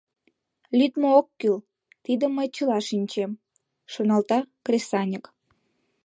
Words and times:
«Лӱдмӧ 0.77 1.07
ок 1.19 1.27
кӱл, 1.39 1.57
тидым 2.03 2.31
мый 2.37 2.47
чыла 2.55 2.79
шинчем»,— 2.87 3.31
шоналта 3.91 4.39
кресаньык. 4.65 5.25